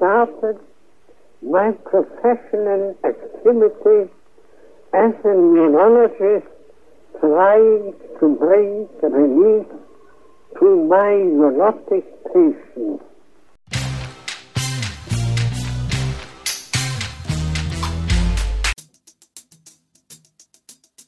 started 0.00 0.56
my 1.42 1.72
professional 1.84 2.96
activity 3.04 4.10
as 4.94 5.12
a 5.24 5.34
neurologist 5.36 6.46
trying 7.20 7.92
to 8.18 8.28
bring 8.40 8.88
relief 9.02 9.66
to 10.58 10.84
my 10.88 11.12
neurotic 11.16 12.06
patients. 12.32 13.04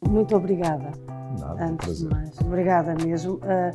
Muito 0.07 0.37
obrigada. 0.37 0.93
Nada, 1.41 1.65
Antes 1.65 2.01
de 2.01 2.09
mais, 2.15 2.39
obrigada 2.43 2.95
mesmo. 3.03 3.37
Uh, 3.37 3.73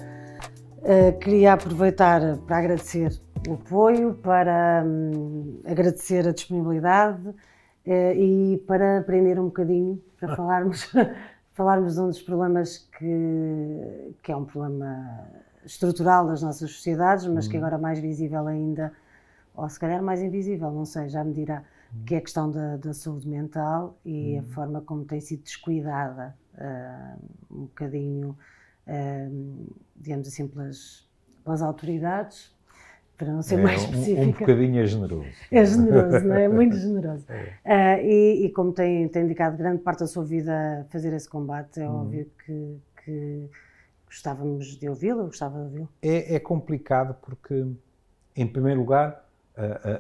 uh, 0.84 1.20
queria 1.20 1.54
aproveitar 1.54 2.22
para 2.46 2.58
agradecer 2.60 3.10
o 3.48 3.54
apoio, 3.54 4.14
para 4.16 4.84
hum, 4.86 5.62
agradecer 5.66 6.28
a 6.28 6.32
disponibilidade 6.32 7.30
uh, 7.30 8.14
e 8.14 8.58
para 8.68 9.00
aprender 9.00 9.40
um 9.40 9.46
bocadinho, 9.46 10.02
para 10.20 10.36
falarmos, 10.36 10.92
falarmos 11.54 11.96
de 11.96 12.02
um 12.02 12.08
dos 12.08 12.22
problemas 12.22 12.78
que, 12.98 14.16
que 14.22 14.32
é 14.32 14.36
um 14.36 14.46
problema 14.46 15.26
estrutural 15.66 16.28
das 16.28 16.42
nossas 16.42 16.72
sociedades, 16.72 17.26
mas 17.28 17.48
que 17.48 17.58
agora 17.58 17.76
é 17.76 17.80
mais 17.80 18.00
visível 18.00 18.48
ainda, 18.48 18.92
ou 19.56 19.68
se 19.70 19.80
calhar 19.80 20.02
mais 20.02 20.22
invisível, 20.22 20.72
não 20.72 20.86
sei, 20.86 21.10
já 21.10 21.24
me 21.24 21.34
dirá, 21.34 21.64
que 22.06 22.16
é 22.16 22.18
a 22.18 22.22
questão 22.22 22.52
da, 22.52 22.78
da 22.78 22.94
saúde 22.94 23.28
mental 23.28 23.98
e 24.06 24.38
a 24.38 24.44
forma 24.44 24.82
como 24.82 25.06
tem 25.06 25.22
sido 25.22 25.44
descuidada 25.44 26.36
uh, 26.56 27.24
um 27.50 27.62
bocadinho, 27.62 28.38
uh, 28.88 29.76
digamos 29.96 30.28
assim, 30.28 30.48
pelas, 30.48 31.08
pelas 31.44 31.62
autoridades, 31.62 32.54
para 33.18 33.32
não 33.32 33.42
ser 33.42 33.58
É, 33.60 33.64
mais 33.64 33.82
um- 33.82 33.86
específica. 33.86 34.22
Um, 34.22 34.32
bocadinho 34.32 34.80
é 34.82 34.86
generoso. 34.86 35.28
É 35.52 35.66
generoso, 35.66 36.26
não 36.26 36.36
é? 36.36 36.48
Muito 36.48 36.76
generoso. 36.78 37.26
Ah, 37.66 38.00
e, 38.02 38.46
e 38.46 38.52
como 38.52 38.72
tem, 38.72 39.08
tem 39.10 39.24
dedicado 39.24 39.58
grande 39.58 39.82
parte 39.82 40.00
da 40.02 40.08
sua 40.08 40.24
vida 40.24 40.82
a 40.82 40.84
fazer 40.92 41.12
esse 41.14 41.28
combate, 41.28 41.80
é 41.80 41.88
óbvio 41.90 42.30
que, 42.46 42.78
que 43.04 43.50
gostávamos 44.06 44.78
de 44.78 44.88
ouvi-lo, 44.88 45.26
gostava 45.26 45.58
de 45.60 45.64
ouvi-lo. 45.66 45.90
É, 46.02 46.36
é 46.36 46.40
complicado 46.40 47.16
porque, 47.22 47.66
em 48.36 48.48
primeiro 48.48 48.80
lugar, 48.82 49.26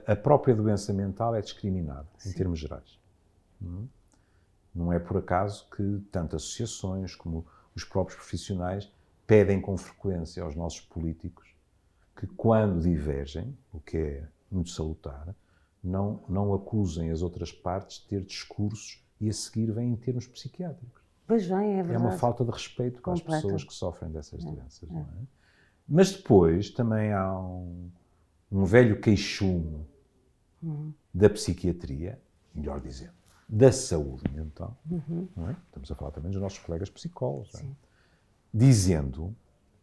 a, 0.05 0.11
a- 0.13 0.15
própria 0.15 0.53
doença 0.55 0.93
mental 0.93 1.33
é 1.35 1.41
discriminada, 1.41 2.05
em 2.25 2.31
termos 2.31 2.59
gerais. 2.59 2.99
É? 3.61 3.65
Não 4.75 4.93
é 4.93 4.99
por 4.99 5.17
acaso 5.17 5.67
que 5.75 6.01
tanto 6.11 6.35
associações 6.35 7.15
como 7.15 7.43
os 7.75 7.83
próprios 7.83 8.15
profissionais 8.17 8.91
pedem 9.25 9.59
com 9.59 9.75
frequência 9.75 10.43
aos 10.43 10.55
nossos 10.55 10.81
políticos 10.81 11.47
que, 12.17 12.27
quando 12.27 12.81
divergem, 12.81 13.57
o 13.71 13.79
que 13.79 13.97
é 13.97 14.27
muito 14.51 14.69
salutar, 14.71 15.35
não, 15.83 16.23
não 16.27 16.53
acusem 16.53 17.11
as 17.11 17.21
outras 17.21 17.51
partes 17.51 17.99
de 18.01 18.07
ter 18.07 18.23
discursos 18.23 19.03
e 19.21 19.29
a 19.29 19.33
seguir 19.33 19.71
vêm 19.71 19.91
em 19.91 19.95
termos 19.95 20.27
psiquiátricos. 20.27 21.01
Pois 21.25 21.47
bem, 21.47 21.75
é 21.75 21.79
É 21.79 21.83
verdade. 21.83 22.03
uma 22.03 22.11
falta 22.17 22.43
de 22.43 22.51
respeito 22.51 23.01
com 23.01 23.11
as 23.11 23.21
pessoas 23.21 23.63
que 23.63 23.73
sofrem 23.73 24.11
dessas 24.11 24.43
doenças. 24.43 24.89
Não 24.89 25.01
é? 25.01 25.05
Mas 25.87 26.11
depois 26.11 26.69
também 26.71 27.13
há 27.13 27.39
um, 27.39 27.89
um 28.51 28.65
velho 28.65 28.99
queixume 28.99 29.85
Uhum. 30.63 30.91
da 31.13 31.29
psiquiatria, 31.29 32.19
melhor 32.53 32.81
dizendo, 32.81 33.13
da 33.47 33.71
saúde 33.71 34.23
mental. 34.33 34.75
Uhum. 34.89 35.27
não 35.35 35.49
é? 35.49 35.55
Estamos 35.67 35.91
a 35.91 35.95
falar 35.95 36.11
também 36.11 36.31
dos 36.31 36.41
nossos 36.41 36.57
colegas 36.59 36.89
psicólogos, 36.89 37.53
é? 37.55 37.63
dizendo 38.53 39.35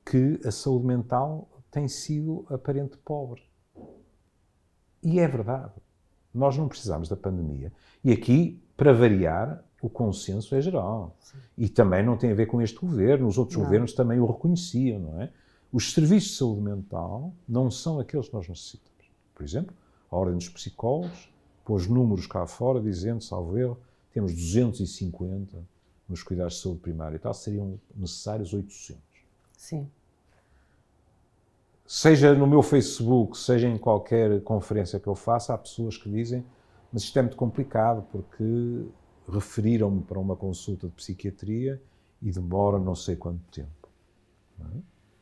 que 0.04 0.40
a 0.44 0.50
saúde 0.50 0.84
mental 0.86 1.48
tem 1.74 1.88
sido 1.88 2.46
aparente 2.48 2.96
pobre. 2.98 3.42
E 5.02 5.18
é 5.18 5.26
verdade. 5.26 5.72
Nós 6.32 6.56
não 6.56 6.68
precisamos 6.68 7.08
da 7.08 7.16
pandemia. 7.16 7.72
E 8.04 8.12
aqui, 8.12 8.62
para 8.76 8.92
variar, 8.92 9.64
o 9.82 9.90
consenso 9.90 10.54
é 10.54 10.60
geral. 10.60 11.16
E 11.58 11.68
também 11.68 12.04
não 12.04 12.16
tem 12.16 12.30
a 12.30 12.34
ver 12.34 12.46
com 12.46 12.62
este 12.62 12.78
governo, 12.78 13.26
os 13.26 13.38
outros 13.38 13.58
Não. 13.58 13.64
governos 13.64 13.92
também 13.92 14.20
o 14.20 14.24
reconheciam, 14.24 15.00
não 15.00 15.20
é? 15.20 15.32
Os 15.72 15.92
serviços 15.92 16.30
de 16.30 16.36
saúde 16.36 16.60
mental 16.60 17.34
não 17.48 17.68
são 17.72 17.98
aqueles 17.98 18.28
que 18.28 18.34
nós 18.34 18.48
necessitamos. 18.48 19.10
Por 19.34 19.42
exemplo, 19.42 19.74
a 20.08 20.16
Ordem 20.16 20.36
dos 20.36 20.48
Psicólogos 20.48 21.28
pôs 21.64 21.88
números 21.88 22.28
cá 22.28 22.46
fora 22.46 22.80
dizendo, 22.80 23.20
salvo 23.20 23.58
erro, 23.58 23.76
temos 24.12 24.32
250 24.32 25.58
nos 26.08 26.22
cuidados 26.22 26.54
de 26.54 26.60
saúde 26.60 26.80
primária 26.80 27.16
e 27.16 27.18
tal, 27.18 27.34
seriam 27.34 27.80
necessários 27.96 28.54
800 28.54 29.02
Sim. 29.56 29.90
Seja 31.86 32.34
no 32.34 32.46
meu 32.46 32.62
Facebook, 32.62 33.36
seja 33.38 33.68
em 33.68 33.78
qualquer 33.78 34.42
conferência 34.42 34.98
que 34.98 35.06
eu 35.06 35.14
faça, 35.14 35.54
há 35.54 35.58
pessoas 35.58 35.96
que 35.96 36.10
dizem 36.10 36.44
mas 36.94 37.02
isto 37.02 37.18
é 37.18 37.22
muito 37.22 37.36
complicado 37.36 38.06
porque 38.12 38.86
referiram-me 39.28 40.00
para 40.00 40.16
uma 40.16 40.36
consulta 40.36 40.86
de 40.86 40.94
psiquiatria 40.94 41.82
e 42.22 42.30
demora 42.30 42.78
não 42.78 42.94
sei 42.94 43.16
quanto 43.16 43.42
tempo. 43.50 43.88
é? 44.60 44.78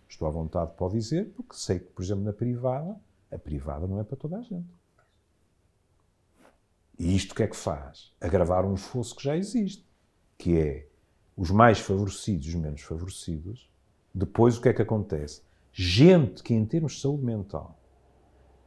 Estou 0.07 0.29
à 0.29 0.31
vontade 0.31 0.73
para 0.77 0.93
dizer, 0.93 1.33
porque 1.35 1.55
sei 1.55 1.79
que, 1.79 1.87
por 1.87 2.03
exemplo, 2.03 2.25
na 2.25 2.33
privada, 2.35 2.95
a 3.31 3.39
privada 3.39 3.87
não 3.87 3.99
é 3.99 4.05
para 4.05 4.19
toda 4.19 4.37
a 4.37 4.43
gente. 4.43 4.69
E 6.99 7.17
isto 7.17 7.33
o 7.33 7.35
que 7.35 7.43
é 7.43 7.47
que 7.47 7.57
faz? 7.57 8.13
Agravar 8.21 8.67
um 8.67 8.77
fosso 8.77 9.17
que 9.17 9.25
já 9.25 9.35
existe, 9.35 9.83
que 10.37 10.59
é 10.59 10.87
os 11.35 11.51
mais 11.51 11.79
favorecidos 11.79 12.49
e 12.49 12.51
os 12.51 12.55
menos 12.57 12.83
favorecidos. 12.83 13.67
Depois 14.15 14.59
o 14.59 14.61
que 14.61 14.69
é 14.69 14.75
que 14.75 14.83
acontece? 14.83 15.41
Gente 15.73 16.43
que, 16.43 16.53
em 16.53 16.65
termos 16.67 16.93
de 16.93 17.01
saúde 17.01 17.25
mental, 17.25 17.79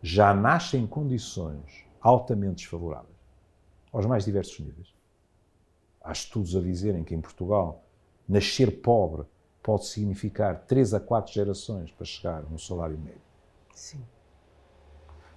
já 0.01 0.33
nasce 0.33 0.75
em 0.75 0.87
condições 0.87 1.85
altamente 2.01 2.57
desfavoráveis, 2.57 3.15
aos 3.91 4.05
mais 4.05 4.25
diversos 4.25 4.59
níveis. 4.59 4.93
Há 6.01 6.11
estudos 6.11 6.55
a 6.55 6.61
dizerem 6.61 7.03
que 7.03 7.15
em 7.15 7.21
Portugal 7.21 7.83
nascer 8.27 8.81
pobre 8.81 9.25
pode 9.61 9.85
significar 9.85 10.65
três 10.67 10.93
a 10.93 10.99
quatro 10.99 11.33
gerações 11.33 11.91
para 11.91 12.05
chegar 12.05 12.43
a 12.43 12.53
um 12.53 12.57
salário 12.57 12.97
médio 12.97 13.21
Sim. 13.73 14.03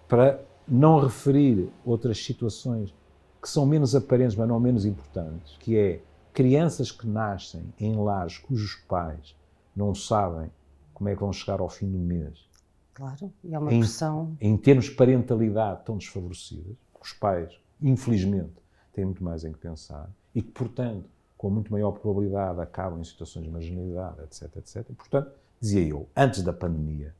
para 0.07 0.45
não 0.67 1.01
referir 1.01 1.71
outras 1.85 2.23
situações 2.23 2.95
que 3.41 3.49
são 3.49 3.65
menos 3.65 3.95
aparentes, 3.95 4.37
mas 4.37 4.49
não 4.49 4.61
menos 4.61 4.85
importantes, 4.85 5.57
que 5.59 5.79
é 5.79 6.03
crianças 6.35 6.91
que 6.91 7.07
nascem 7.07 7.73
em 7.79 7.97
lares 7.97 8.37
cujos 8.37 8.75
pais 8.87 9.35
não 9.75 9.95
sabem 9.95 10.51
como 10.99 11.09
é 11.09 11.15
que 11.15 11.21
vão 11.21 11.33
chegar 11.33 11.61
ao 11.61 11.69
fim 11.69 11.91
do 11.91 11.99
mês, 11.99 12.47
Claro. 12.93 13.33
E 13.45 13.55
é 13.55 13.59
uma 13.61 13.73
Em- 13.73 13.79
pressão. 13.79 14.37
em 14.41 14.57
termos 14.57 14.87
de 14.87 14.91
parentalidade 14.91 15.85
tão 15.85 15.97
desfavorecidas, 15.97 16.77
os 17.01 17.13
pais, 17.13 17.57
infelizmente, 17.81 18.55
têm 18.93 19.05
muito 19.05 19.23
mais 19.23 19.45
em 19.45 19.53
que 19.53 19.59
pensar 19.59 20.11
e 20.35 20.43
que, 20.43 20.51
portanto, 20.51 21.09
com 21.37 21.49
muito 21.49 21.71
maior 21.71 21.93
probabilidade 21.93 22.61
acabam 22.61 22.99
em 23.01 23.05
situações 23.05 23.45
de 23.45 23.51
marginalidade, 23.53 24.21
etc, 24.23 24.57
etc. 24.57 24.85
E, 24.91 24.95
portanto, 24.95 25.31
dizia 25.61 25.87
eu, 25.87 26.09
antes 26.17 26.43
da 26.43 26.53
pandemia, 26.53 27.15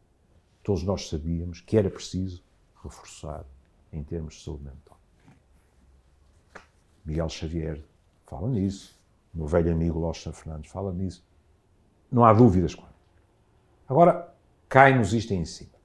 todos 0.65 0.83
nós 0.83 1.09
sabíamos 1.09 1.61
que 1.61 1.77
era 1.77 1.89
preciso 1.89 2.43
reforçar 2.83 3.45
em 3.93 4.03
termos 4.03 4.35
de 4.35 4.43
saúde 4.43 4.65
mental. 4.65 4.99
Miguel 7.05 7.29
Xavier 7.29 7.81
fala 8.27 8.49
nisso, 8.49 8.99
meu 9.33 9.47
velho 9.47 9.71
amigo 9.73 9.99
Locha 10.01 10.33
Fernandes 10.33 10.73
fala 10.73 10.93
nisso. 10.93 11.25
Não 12.11 12.25
há 12.25 12.33
dúvidas 12.33 12.75
quanto. 12.75 12.98
Agora, 13.89 14.35
cai-nos 14.69 15.15
isto 15.15 15.33
em 15.33 15.45
cima. 15.47 15.79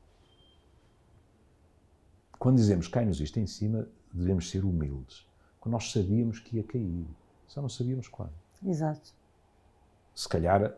Quando 2.38 2.58
dizemos 2.58 2.90
cai-nos 2.90 3.22
isto 3.22 3.40
em 3.40 3.47
cima, 3.47 3.88
devemos 4.14 4.50
ser 4.50 4.66
humildes. 4.66 5.25
Quando 5.59 5.74
nós 5.74 5.90
sabíamos 5.90 6.40
que 6.40 6.58
ia 6.58 6.63
cair, 6.63 7.08
só 7.47 7.62
não 7.62 7.69
sabíamos 7.69 8.09
quando. 8.09 8.34
Exato. 8.66 9.13
Se 10.13 10.28
calhar 10.28 10.75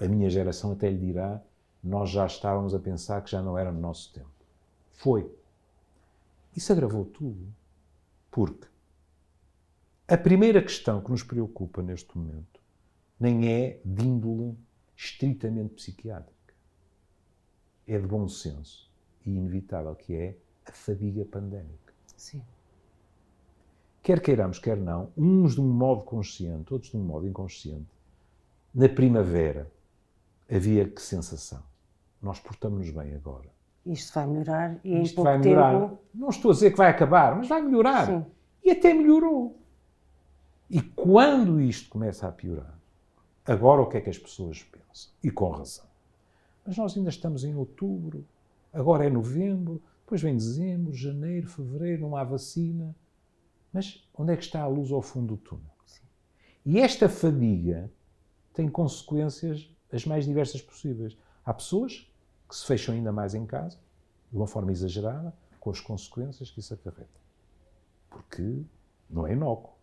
a 0.00 0.08
minha 0.08 0.28
geração 0.28 0.72
até 0.72 0.90
lhe 0.90 0.98
dirá, 0.98 1.40
nós 1.82 2.10
já 2.10 2.26
estávamos 2.26 2.74
a 2.74 2.80
pensar 2.80 3.22
que 3.22 3.30
já 3.30 3.40
não 3.40 3.56
era 3.56 3.70
no 3.70 3.80
nosso 3.80 4.12
tempo. 4.12 4.30
Foi. 4.90 5.32
Isso 6.56 6.72
agravou 6.72 7.04
tudo. 7.04 7.54
Porque 8.30 8.66
a 10.08 10.16
primeira 10.16 10.60
questão 10.60 11.00
que 11.00 11.10
nos 11.10 11.22
preocupa 11.22 11.82
neste 11.82 12.16
momento 12.18 12.60
nem 13.20 13.48
é 13.52 13.80
de 13.84 14.04
índole 14.04 14.56
estritamente 14.98 15.74
psiquiátrica. 15.74 16.54
É 17.86 17.96
de 17.98 18.06
bom 18.06 18.28
senso 18.28 18.90
e 19.24 19.30
inevitável, 19.30 19.94
que 19.94 20.14
é 20.14 20.36
a 20.66 20.72
fadiga 20.72 21.24
pandémica. 21.24 21.94
Sim. 22.16 22.42
Quer 24.02 24.20
queiramos, 24.20 24.58
quer 24.58 24.76
não, 24.76 25.10
uns 25.16 25.54
de 25.54 25.60
um 25.60 25.68
modo 25.68 26.02
consciente, 26.02 26.72
outros 26.72 26.90
de 26.90 26.96
um 26.96 27.04
modo 27.04 27.26
inconsciente, 27.26 27.86
na 28.74 28.88
primavera 28.88 29.70
havia 30.50 30.88
que 30.88 31.00
sensação? 31.00 31.62
Nós 32.20 32.40
portamos-nos 32.40 32.90
bem 32.90 33.14
agora. 33.14 33.48
Isto 33.86 34.12
vai 34.14 34.26
melhorar 34.26 34.80
e 34.82 34.94
em 34.94 35.02
Isto 35.02 35.14
pouco 35.14 35.30
vai 35.30 35.38
melhorar. 35.38 35.80
tempo. 35.80 35.98
Não 36.12 36.28
estou 36.28 36.50
a 36.50 36.54
dizer 36.54 36.72
que 36.72 36.76
vai 36.76 36.90
acabar, 36.90 37.36
mas 37.36 37.48
vai 37.48 37.62
melhorar. 37.62 38.06
Sim. 38.06 38.26
E 38.64 38.70
até 38.72 38.92
melhorou. 38.92 39.56
E 40.68 40.82
quando 40.82 41.60
isto 41.60 41.88
começa 41.88 42.26
a 42.26 42.32
piorar, 42.32 42.78
agora 43.46 43.80
o 43.80 43.86
que 43.86 43.96
é 43.96 44.00
que 44.00 44.10
as 44.10 44.18
pessoas 44.18 44.62
pensam? 44.62 44.87
E 45.22 45.30
com 45.30 45.50
razão. 45.50 45.86
Mas 46.64 46.76
nós 46.76 46.96
ainda 46.96 47.10
estamos 47.10 47.44
em 47.44 47.54
outubro, 47.54 48.26
agora 48.72 49.06
é 49.06 49.10
novembro, 49.10 49.82
Depois 50.00 50.22
vem 50.22 50.36
dezembro, 50.36 50.94
janeiro, 50.94 51.46
fevereiro, 51.46 52.02
não 52.02 52.16
há 52.16 52.24
vacina. 52.24 52.96
Mas 53.70 54.08
onde 54.14 54.32
é 54.32 54.36
que 54.36 54.42
está 54.42 54.62
a 54.62 54.66
luz 54.66 54.90
ao 54.90 55.02
fundo 55.02 55.34
do 55.34 55.36
túnel? 55.36 55.70
Sim. 55.84 56.04
E 56.64 56.78
esta 56.78 57.08
fadiga 57.10 57.90
tem 58.54 58.68
consequências 58.68 59.70
as 59.92 60.04
mais 60.04 60.24
diversas 60.24 60.62
possíveis. 60.62 61.16
Há 61.44 61.52
pessoas 61.54 62.10
que 62.48 62.56
se 62.56 62.66
fecham 62.66 62.94
ainda 62.94 63.12
mais 63.12 63.34
em 63.34 63.44
casa, 63.46 63.78
de 64.30 64.36
uma 64.36 64.46
forma 64.46 64.72
exagerada, 64.72 65.34
com 65.60 65.70
as 65.70 65.80
consequências 65.80 66.50
que 66.50 66.60
isso 66.60 66.72
acarreta. 66.72 67.20
Porque 68.08 68.62
não 69.08 69.26
é 69.26 69.32
inócuo. 69.32 69.74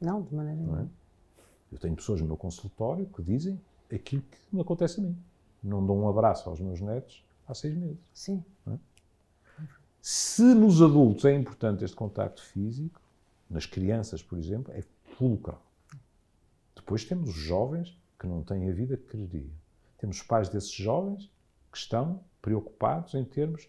Não, 0.00 0.22
de 0.22 0.34
maneira 0.34 0.58
é? 0.58 0.62
nenhuma. 0.62 0.82
É? 0.82 1.74
Eu 1.74 1.78
tenho 1.78 1.96
pessoas 1.96 2.20
no 2.20 2.26
meu 2.26 2.36
consultório 2.36 3.06
que 3.06 3.22
dizem 3.22 3.60
aquilo 3.92 4.22
que 4.22 4.38
me 4.52 4.60
acontece 4.60 5.00
a 5.00 5.02
mim. 5.02 5.16
Não 5.62 5.84
dou 5.84 5.98
um 5.98 6.08
abraço 6.08 6.48
aos 6.48 6.60
meus 6.60 6.80
netos 6.80 7.24
há 7.46 7.54
seis 7.54 7.74
meses. 7.76 7.98
Sim. 8.12 8.44
É? 8.66 8.76
Se 10.00 10.42
nos 10.42 10.80
adultos 10.82 11.24
é 11.24 11.34
importante 11.34 11.84
este 11.84 11.96
contacto 11.96 12.42
físico, 12.42 13.00
nas 13.48 13.66
crianças, 13.66 14.22
por 14.22 14.38
exemplo, 14.38 14.72
é 14.74 14.82
fulcral. 15.16 15.62
Depois 16.74 17.04
temos 17.04 17.30
os 17.30 17.36
jovens 17.36 17.96
que 18.18 18.26
não 18.26 18.42
têm 18.42 18.68
a 18.68 18.72
vida 18.72 18.96
que 18.96 19.08
quereriam. 19.08 19.50
Temos 19.98 20.18
os 20.18 20.22
pais 20.22 20.48
desses 20.48 20.72
jovens 20.72 21.30
que 21.72 21.78
estão 21.78 22.20
preocupados 22.40 23.14
em 23.14 23.24
termos 23.24 23.68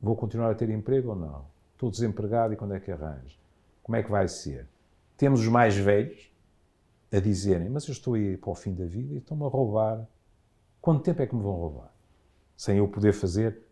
vou 0.00 0.16
continuar 0.16 0.50
a 0.50 0.54
ter 0.54 0.70
emprego 0.70 1.10
ou 1.10 1.16
não? 1.16 1.44
Estou 1.72 1.90
desempregado 1.90 2.52
e 2.52 2.56
quando 2.56 2.74
é 2.74 2.80
que 2.80 2.90
arranjo? 2.90 3.36
Como 3.82 3.96
é 3.96 4.02
que 4.02 4.10
vai 4.10 4.28
ser? 4.28 4.66
Temos 5.16 5.40
os 5.40 5.48
mais 5.48 5.76
velhos 5.76 6.30
a 7.10 7.20
dizerem, 7.20 7.68
mas 7.68 7.86
eu 7.86 7.92
estou 7.92 8.14
aí 8.14 8.36
para 8.36 8.50
o 8.50 8.54
fim 8.54 8.74
da 8.74 8.84
vida 8.84 9.14
e 9.14 9.18
estão-me 9.18 9.44
a 9.44 9.48
roubar. 9.48 10.06
Quanto 10.80 11.02
tempo 11.02 11.22
é 11.22 11.26
que 11.26 11.34
me 11.34 11.42
vão 11.42 11.54
roubar? 11.54 11.92
Sem 12.56 12.78
eu 12.78 12.88
poder 12.88 13.12
fazer, 13.12 13.62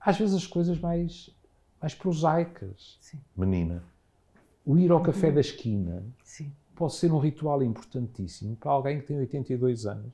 às 0.00 0.18
vezes, 0.18 0.34
as 0.34 0.46
coisas 0.46 0.78
mais, 0.78 1.30
mais 1.80 1.94
prosaicas. 1.94 2.98
Sim. 3.00 3.20
Menina, 3.36 3.82
o 4.64 4.78
ir 4.78 4.90
ao 4.90 5.02
café 5.02 5.30
da 5.30 5.40
esquina 5.40 6.04
Sim. 6.22 6.52
pode 6.74 6.94
ser 6.94 7.12
um 7.12 7.18
ritual 7.18 7.62
importantíssimo 7.62 8.56
para 8.56 8.70
alguém 8.70 9.00
que 9.00 9.06
tem 9.06 9.18
82 9.18 9.86
anos 9.86 10.12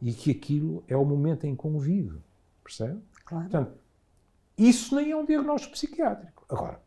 e 0.00 0.12
que 0.12 0.30
aquilo 0.30 0.84
é 0.88 0.96
o 0.96 1.04
momento 1.04 1.44
em 1.44 1.54
que 1.54 1.62
convive. 1.62 2.18
Percebe? 2.62 3.00
Claro. 3.24 3.48
Portanto, 3.48 3.78
isso 4.56 4.94
nem 4.94 5.10
é 5.10 5.16
um 5.16 5.24
diagnóstico 5.24 5.72
psiquiátrico. 5.72 6.44
Agora, 6.48 6.80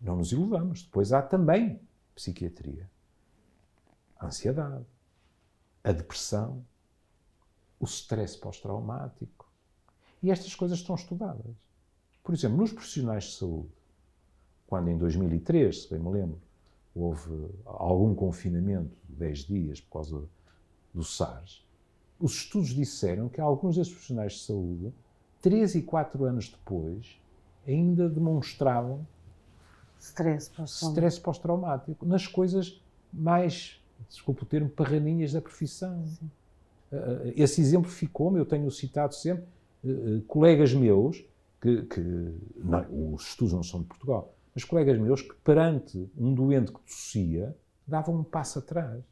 não 0.00 0.16
nos 0.16 0.32
iludamos. 0.32 0.82
Depois 0.82 1.12
há 1.12 1.22
também 1.22 1.80
psiquiatria. 2.14 2.88
A 4.18 4.26
ansiedade, 4.26 4.86
a 5.84 5.92
depressão, 5.92 6.64
o 7.78 7.84
stress 7.84 8.36
pós-traumático. 8.36 9.50
E 10.22 10.30
estas 10.30 10.54
coisas 10.54 10.78
estão 10.78 10.94
estudadas. 10.94 11.54
Por 12.22 12.34
exemplo, 12.34 12.56
nos 12.56 12.72
profissionais 12.72 13.24
de 13.24 13.32
saúde, 13.34 13.72
quando 14.66 14.88
em 14.88 14.98
2003, 14.98 15.82
se 15.82 15.90
bem 15.90 16.00
me 16.00 16.10
lembro, 16.10 16.40
houve 16.94 17.50
algum 17.64 18.14
confinamento 18.14 18.96
de 19.08 19.14
10 19.14 19.38
dias 19.40 19.80
por 19.80 19.92
causa 19.92 20.24
do 20.92 21.04
SARS, 21.04 21.64
os 22.18 22.32
estudos 22.32 22.70
disseram 22.70 23.28
que 23.28 23.40
alguns 23.40 23.76
desses 23.76 23.92
profissionais 23.92 24.32
de 24.32 24.38
saúde 24.40 24.92
três 25.46 25.76
e 25.76 25.82
quatro 25.82 26.24
anos 26.24 26.48
depois, 26.48 27.20
ainda 27.64 28.08
demonstravam 28.08 29.06
stress 29.96 31.20
pós-traumático 31.20 32.04
nas 32.04 32.26
coisas 32.26 32.82
mais, 33.12 33.80
desculpe 34.08 34.42
o 34.42 34.46
termo, 34.46 34.68
parraninhas 34.68 35.32
da 35.32 35.40
profissão. 35.40 36.04
Uh, 36.92 37.32
esse 37.36 37.60
exemplo 37.60 37.90
ficou-me, 37.90 38.38
eu 38.38 38.46
tenho 38.46 38.70
citado 38.70 39.14
sempre, 39.14 39.44
uh, 39.84 40.22
colegas 40.22 40.72
meus, 40.72 41.24
que, 41.60 41.82
que 41.82 42.00
não, 42.56 43.14
os 43.14 43.28
estudos 43.28 43.52
não 43.52 43.62
são 43.62 43.80
de 43.80 43.86
Portugal, 43.86 44.34
mas 44.54 44.64
colegas 44.64 44.98
meus 44.98 45.22
que 45.22 45.34
perante 45.36 46.08
um 46.16 46.34
doente 46.34 46.72
que 46.72 46.80
tossia, 46.80 47.56
davam 47.86 48.16
um 48.16 48.24
passo 48.24 48.58
atrás. 48.58 49.02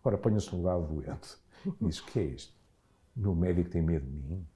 Agora 0.00 0.18
ponha-se 0.18 0.50
no 0.52 0.58
lugar 0.58 0.80
do 0.80 0.86
doente. 0.86 1.36
Diz: 1.80 1.98
o 1.98 2.06
que 2.06 2.18
é 2.18 2.24
isto? 2.24 2.52
O 3.16 3.20
meu 3.20 3.34
médico 3.34 3.70
tem 3.70 3.82
medo 3.82 4.06
de 4.06 4.12
mim? 4.12 4.46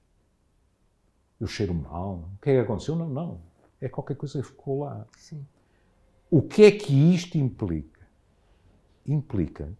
eu 1.43 1.47
cheiro 1.47 1.73
mal. 1.73 2.29
O 2.35 2.41
que 2.41 2.49
é 2.49 2.53
que 2.53 2.59
aconteceu? 2.59 2.95
Não, 2.95 3.09
não. 3.09 3.41
É 3.79 3.89
qualquer 3.89 4.15
coisa 4.15 4.41
que 4.41 4.47
ficou 4.47 4.83
lá. 4.83 5.05
Sim. 5.17 5.45
O 6.31 6.41
que 6.41 6.63
é 6.63 6.71
que 6.71 6.93
isto 7.13 7.37
implica? 7.37 7.92
Implica 9.05 9.71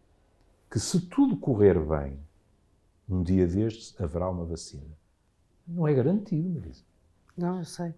que 0.70 0.80
se 0.80 1.00
tudo 1.02 1.38
correr 1.38 1.80
bem, 1.80 2.20
um 3.08 3.22
dia 3.22 3.48
destes 3.48 4.00
haverá 4.02 4.30
uma 4.30 4.46
vacina. 4.46 4.98
Não 5.68 5.88
é 5.88 5.94
garantido, 5.94 6.50
Marisa. 6.50 6.84
Não, 7.38 7.60
eu 7.60 7.66
sei. 7.66 7.94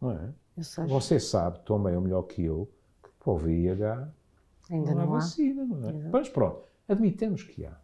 Não 0.00 0.10
é? 0.10 0.32
Eu 0.56 0.64
sei. 0.64 0.86
Você 0.86 1.20
sabe 1.20 1.60
também, 1.64 1.94
ou 1.94 2.02
melhor 2.02 2.22
que 2.22 2.42
eu, 2.42 2.68
que 3.02 3.10
para 3.18 3.32
o 3.32 3.38
VIH 3.38 4.12
Ainda 4.70 4.94
não, 4.94 5.06
não 5.06 5.14
há 5.14 5.18
vacina, 5.18 5.64
não 5.64 5.88
é? 5.88 5.92
Mas 6.10 6.28
pronto, 6.28 6.62
admitamos 6.86 7.42
que 7.42 7.64
há. 7.64 7.76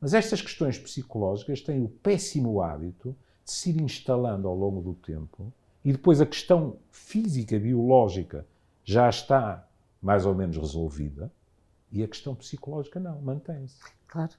Mas 0.00 0.14
estas 0.14 0.40
questões 0.40 0.78
psicológicas 0.78 1.60
têm 1.60 1.82
o 1.82 1.88
péssimo 1.88 2.62
hábito 2.62 3.16
de 3.44 3.50
se 3.50 3.70
ir 3.70 3.80
instalando 3.80 4.46
ao 4.46 4.54
longo 4.54 4.80
do 4.80 4.94
tempo 4.94 5.52
e 5.84 5.92
depois 5.92 6.20
a 6.20 6.26
questão 6.26 6.76
física, 6.90 7.58
biológica 7.58 8.46
já 8.84 9.08
está 9.08 9.66
mais 10.00 10.24
ou 10.24 10.34
menos 10.34 10.56
resolvida 10.56 11.32
e 11.90 12.02
a 12.02 12.08
questão 12.08 12.34
psicológica 12.34 13.00
não, 13.00 13.20
mantém-se. 13.20 13.78
Claro, 14.06 14.32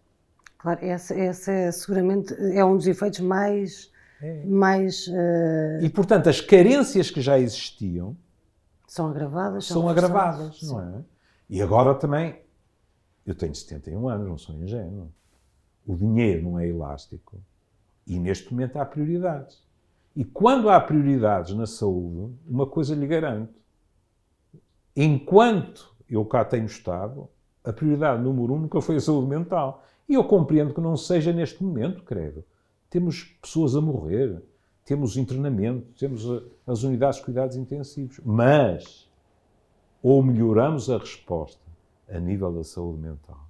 claro, 0.57 0.85
essa, 0.85 1.13
essa 1.13 1.51
é, 1.51 1.71
seguramente 1.71 2.33
é 2.33 2.63
um 2.63 2.75
dos 2.75 2.87
efeitos 2.87 3.19
mais... 3.19 3.91
É. 4.21 4.45
mais 4.45 5.07
uh... 5.07 5.81
E, 5.81 5.89
portanto, 5.89 6.27
as 6.27 6.41
carências 6.41 7.09
que 7.09 7.21
já 7.21 7.39
existiam 7.39 8.17
são 8.85 9.07
agravadas. 9.07 9.65
São, 9.65 9.81
são 9.81 9.89
agravadas, 9.89 10.61
não 10.63 10.81
é? 10.81 11.03
E 11.49 11.61
agora 11.61 11.95
também, 11.95 12.41
eu 13.25 13.35
tenho 13.35 13.53
71 13.53 14.09
anos, 14.09 14.27
não 14.27 14.37
sou 14.37 14.55
ingênuo. 14.55 15.11
O 15.85 15.95
dinheiro 15.95 16.43
não 16.43 16.59
é 16.59 16.67
elástico. 16.67 17.39
E 18.05 18.19
neste 18.19 18.51
momento 18.51 18.77
há 18.77 18.85
prioridades. 18.85 19.63
E 20.15 20.25
quando 20.25 20.69
há 20.69 20.79
prioridades 20.81 21.55
na 21.55 21.65
saúde, 21.65 22.35
uma 22.47 22.67
coisa 22.67 22.95
lhe 22.95 23.07
garanto: 23.07 23.53
enquanto 24.95 25.95
eu 26.09 26.25
cá 26.25 26.43
tenho 26.43 26.65
estado, 26.65 27.29
a 27.63 27.73
prioridade 27.73 28.21
número 28.21 28.53
um 28.53 28.59
nunca 28.59 28.81
foi 28.81 28.97
a 28.97 29.01
saúde 29.01 29.27
mental. 29.27 29.83
E 30.07 30.13
eu 30.13 30.23
compreendo 30.23 30.73
que 30.73 30.81
não 30.81 30.97
seja 30.97 31.31
neste 31.31 31.63
momento, 31.63 32.03
credo. 32.03 32.43
Temos 32.89 33.23
pessoas 33.41 33.75
a 33.75 33.81
morrer, 33.81 34.41
temos 34.83 35.17
internamento, 35.17 35.87
temos 35.99 36.25
as 36.65 36.83
unidades 36.83 37.19
de 37.19 37.25
cuidados 37.25 37.55
intensivos. 37.55 38.19
Mas, 38.25 39.09
ou 40.01 40.23
melhoramos 40.23 40.89
a 40.89 40.97
resposta 40.97 41.61
a 42.09 42.19
nível 42.19 42.51
da 42.51 42.63
saúde 42.63 42.99
mental, 42.99 43.47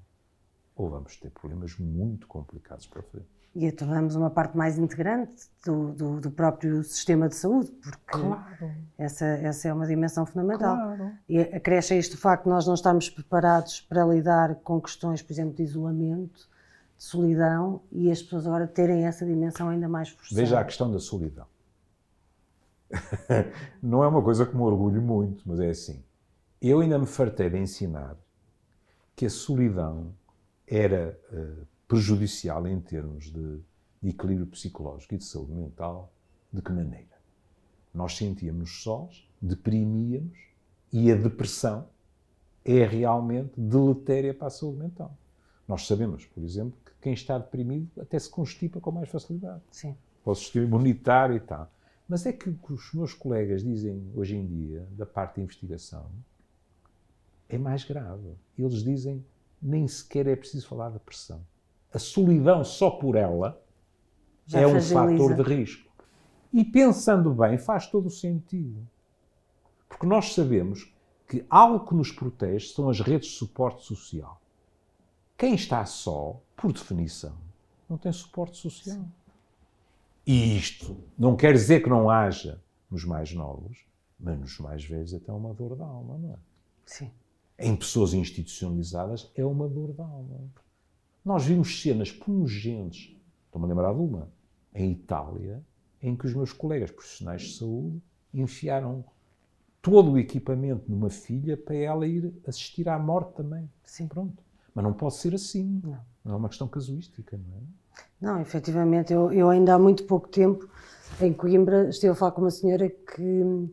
ou 0.75 0.89
vamos 0.89 1.15
ter 1.15 1.29
problemas 1.31 1.77
muito 1.77 2.27
complicados 2.27 2.85
para 2.85 3.01
frente 3.01 3.38
e 3.55 3.67
a 3.67 3.71
tornamos 3.71 4.15
uma 4.15 4.29
parte 4.29 4.55
mais 4.55 4.77
integrante 4.77 5.49
do, 5.65 5.91
do, 5.91 6.21
do, 6.21 6.31
próprio 6.31 6.83
sistema 6.83 7.27
de 7.27 7.35
saúde, 7.35 7.71
porque 7.71 7.99
claro. 8.05 8.71
essa, 8.97 9.25
essa 9.25 9.67
é 9.67 9.73
uma 9.73 9.87
dimensão 9.87 10.25
fundamental. 10.25 10.75
Claro. 10.75 11.11
E 11.27 11.39
acresce 11.39 11.93
a 11.93 11.97
isto 11.97 12.13
o 12.13 12.17
facto 12.17 12.43
de 12.43 12.49
nós 12.49 12.67
não 12.67 12.73
estarmos 12.73 13.09
preparados 13.09 13.81
para 13.81 14.05
lidar 14.05 14.55
com 14.55 14.79
questões, 14.79 15.21
por 15.21 15.33
exemplo, 15.33 15.55
de 15.55 15.63
isolamento, 15.63 16.47
de 16.97 17.03
solidão, 17.03 17.81
e 17.91 18.11
as 18.11 18.21
pessoas 18.21 18.45
agora 18.45 18.67
terem 18.67 19.05
essa 19.05 19.25
dimensão 19.25 19.69
ainda 19.69 19.89
mais 19.89 20.09
forçada. 20.09 20.39
Veja 20.39 20.59
a 20.59 20.63
questão 20.63 20.91
da 20.91 20.99
solidão. 20.99 21.45
não 23.81 24.03
é 24.03 24.07
uma 24.07 24.21
coisa 24.21 24.45
que 24.45 24.55
me 24.55 24.61
orgulho 24.61 25.01
muito, 25.01 25.43
mas 25.45 25.59
é 25.59 25.69
assim. 25.69 26.03
Eu 26.61 26.81
ainda 26.81 26.99
me 26.99 27.05
fartei 27.05 27.49
de 27.49 27.57
ensinar 27.57 28.15
que 29.15 29.25
a 29.25 29.29
solidão 29.29 30.13
era 30.67 31.17
uh, 31.31 31.65
prejudicial 31.89 32.67
em 32.67 32.79
termos 32.79 33.31
de, 33.31 33.59
de 33.99 34.09
equilíbrio 34.09 34.45
psicológico 34.45 35.15
e 35.15 35.17
de 35.17 35.23
saúde 35.23 35.51
mental, 35.51 36.13
de 36.53 36.61
que 36.61 36.71
maneira? 36.71 37.17
Nós 37.91 38.15
sentíamos 38.15 38.83
sós, 38.83 39.27
deprimíamos 39.41 40.37
e 40.93 41.11
a 41.11 41.15
depressão 41.15 41.89
é 42.63 42.85
realmente 42.85 43.59
deletéria 43.59 44.35
para 44.35 44.47
a 44.47 44.51
saúde 44.51 44.77
mental. 44.77 45.17
Nós 45.67 45.87
sabemos, 45.87 46.27
por 46.27 46.43
exemplo, 46.43 46.77
que 46.85 46.91
quem 47.01 47.13
está 47.13 47.39
deprimido 47.39 47.89
até 47.99 48.19
se 48.19 48.29
constipa 48.29 48.79
com 48.79 48.91
mais 48.91 49.09
facilidade. 49.09 49.63
Sim. 49.71 49.97
Para 50.23 50.33
o 50.33 50.35
sistema 50.35 50.65
imunitário 50.65 51.35
e 51.35 51.39
tal. 51.39 51.71
Mas 52.07 52.23
é 52.23 52.31
que 52.31 52.49
o 52.49 52.53
que 52.53 52.71
os 52.71 52.93
meus 52.93 53.15
colegas 53.15 53.63
dizem 53.63 54.11
hoje 54.13 54.35
em 54.35 54.45
dia, 54.45 54.87
da 54.91 55.07
parte 55.07 55.37
da 55.37 55.41
investigação, 55.41 56.05
é 57.47 57.57
mais 57.57 57.83
grave. 57.83 58.35
Eles 58.55 58.83
dizem 58.83 59.25
nem 59.59 59.87
sequer 59.87 60.27
é 60.27 60.35
preciso 60.35 60.67
falar 60.67 60.89
da 60.89 60.99
pressão 60.99 61.43
a 61.93 61.99
solidão 61.99 62.63
só 62.63 62.89
por 62.89 63.15
ela 63.15 63.61
Já 64.45 64.61
é 64.61 64.67
um 64.67 64.81
fator 64.81 65.35
de 65.35 65.41
risco. 65.41 65.89
E 66.51 66.63
pensando 66.63 67.33
bem, 67.33 67.57
faz 67.57 67.87
todo 67.87 68.07
o 68.07 68.11
sentido. 68.11 68.87
Porque 69.87 70.05
nós 70.05 70.33
sabemos 70.33 70.91
que 71.27 71.45
algo 71.49 71.85
que 71.85 71.93
nos 71.93 72.11
protege 72.11 72.73
são 72.73 72.89
as 72.89 72.99
redes 72.99 73.29
de 73.29 73.35
suporte 73.35 73.83
social. 73.85 74.41
Quem 75.37 75.53
está 75.53 75.85
só, 75.85 76.41
por 76.57 76.73
definição, 76.73 77.35
não 77.87 77.97
tem 77.97 78.11
suporte 78.11 78.57
social. 78.57 79.05
E 80.25 80.57
isto 80.57 80.97
não 81.17 81.35
quer 81.35 81.53
dizer 81.53 81.81
que 81.81 81.89
não 81.89 82.09
haja 82.09 82.61
nos 82.89 83.05
mais 83.05 83.33
novos, 83.33 83.85
mas 84.19 84.39
nos 84.39 84.59
mais 84.59 84.83
velhos 84.83 85.13
até 85.13 85.31
uma 85.31 85.53
dor 85.53 85.75
da 85.75 85.85
alma, 85.85 86.17
não 86.17 86.33
é? 86.33 86.37
Sim. 86.85 87.11
Em 87.57 87.75
pessoas 87.75 88.13
institucionalizadas 88.13 89.31
é 89.35 89.45
uma 89.45 89.67
dor 89.67 89.93
da 89.93 90.03
alma. 90.03 90.49
Nós 91.23 91.45
vimos 91.45 91.81
cenas 91.81 92.11
pungentes, 92.11 93.15
estou-me 93.45 93.65
a 93.65 93.69
lembrar 93.69 93.93
de 93.93 93.99
uma, 93.99 94.29
em 94.73 94.91
Itália, 94.91 95.61
em 96.01 96.15
que 96.15 96.25
os 96.25 96.33
meus 96.33 96.53
colegas 96.53 96.91
profissionais 96.91 97.41
de 97.41 97.57
saúde 97.57 98.01
enfiaram 98.33 99.03
todo 99.81 100.11
o 100.11 100.17
equipamento 100.17 100.89
numa 100.89 101.09
filha 101.09 101.57
para 101.57 101.75
ela 101.75 102.07
ir 102.07 102.33
assistir 102.47 102.87
à 102.87 102.97
morte 102.97 103.33
também. 103.35 103.69
Sim. 103.83 104.07
Pronto. 104.07 104.43
Mas 104.73 104.83
não 104.83 104.93
pode 104.93 105.15
ser 105.15 105.33
assim. 105.33 105.81
Não. 105.83 105.99
Não 106.23 106.33
é 106.33 106.37
uma 106.37 106.49
questão 106.49 106.67
casuística, 106.67 107.37
não 107.37 107.57
é? 107.57 107.61
Não, 108.21 108.41
efetivamente, 108.41 109.13
eu, 109.13 109.31
eu 109.31 109.49
ainda 109.49 109.73
há 109.73 109.79
muito 109.79 110.03
pouco 110.03 110.27
tempo, 110.27 110.69
em 111.21 111.33
Coimbra, 111.33 111.89
estive 111.89 112.11
a 112.11 112.15
falar 112.15 112.31
com 112.33 112.41
uma 112.41 112.51
senhora 112.51 112.89
que 112.89 113.69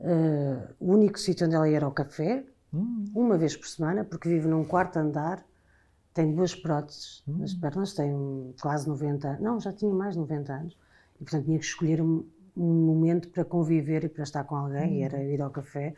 eh, 0.00 0.68
o 0.78 0.92
único 0.92 1.18
sítio 1.18 1.46
onde 1.46 1.56
ela 1.56 1.68
ia 1.68 1.76
era 1.76 1.86
ao 1.86 1.92
café, 1.92 2.44
uma 2.72 3.36
vez 3.36 3.56
por 3.56 3.66
semana, 3.66 4.04
porque 4.04 4.28
vive 4.28 4.46
num 4.46 4.64
quarto 4.64 4.96
andar, 4.96 5.44
tem 6.20 6.34
duas 6.34 6.54
próteses 6.54 7.22
nas 7.26 7.54
pernas, 7.54 7.94
tem 7.94 8.54
quase 8.60 8.86
90 8.86 9.26
anos, 9.26 9.40
não, 9.40 9.58
já 9.58 9.72
tinha 9.72 9.92
mais 9.92 10.14
de 10.14 10.20
90 10.20 10.52
anos, 10.52 10.78
e 11.18 11.24
portanto 11.24 11.44
tinha 11.46 11.58
que 11.58 11.64
escolher 11.64 12.02
um, 12.02 12.24
um 12.54 12.84
momento 12.84 13.28
para 13.30 13.42
conviver 13.42 14.04
e 14.04 14.08
para 14.08 14.22
estar 14.22 14.44
com 14.44 14.54
alguém, 14.54 14.98
e 14.98 15.02
era 15.02 15.22
ir 15.22 15.40
ao 15.40 15.50
café. 15.50 15.94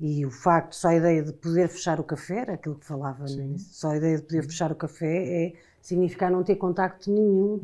E 0.00 0.24
o 0.26 0.30
facto, 0.30 0.74
só 0.74 0.88
a 0.88 0.96
ideia 0.96 1.22
de 1.22 1.32
poder 1.32 1.68
fechar 1.68 2.00
o 2.00 2.04
café, 2.04 2.38
era 2.38 2.54
aquilo 2.54 2.74
que 2.74 2.86
falava 2.86 3.24
no 3.24 3.42
início, 3.42 3.72
só 3.72 3.90
a 3.90 3.96
ideia 3.96 4.16
de 4.16 4.22
poder 4.22 4.42
fechar 4.42 4.72
o 4.72 4.74
café 4.74 5.44
é 5.44 5.52
significar 5.80 6.30
não 6.30 6.42
ter 6.42 6.56
contacto 6.56 7.12
nenhum 7.12 7.60